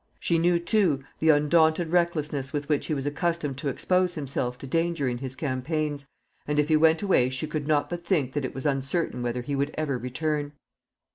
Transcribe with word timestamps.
She 0.19 0.39
knew, 0.39 0.57
too, 0.57 1.03
the 1.19 1.29
undaunted 1.29 1.89
recklessness 1.89 2.51
with 2.51 2.67
which 2.67 2.87
he 2.87 2.93
was 2.95 3.05
accustomed 3.05 3.59
to 3.59 3.69
expose 3.69 4.15
himself 4.15 4.57
to 4.57 4.65
danger 4.65 5.07
in 5.07 5.19
his 5.19 5.35
campaigns, 5.35 6.07
and 6.47 6.57
if 6.57 6.69
he 6.69 6.75
went 6.75 7.03
away 7.03 7.29
she 7.29 7.45
could 7.45 7.67
not 7.67 7.87
but 7.87 8.01
think 8.03 8.33
that 8.33 8.43
it 8.43 8.55
was 8.55 8.65
uncertain 8.65 9.21
whether 9.21 9.43
he 9.43 9.55
would 9.55 9.69
ever 9.77 9.99
return. 9.99 10.53